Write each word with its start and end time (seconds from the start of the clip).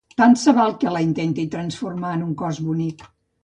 Tant 0.19 0.31
se 0.43 0.53
val 0.59 0.73
que 0.83 0.93
la 0.95 1.03
intenti 1.09 1.47
transformar 1.57 2.17
en 2.19 2.27
un 2.31 2.35
cos 2.43 2.65
bonic. 2.71 3.09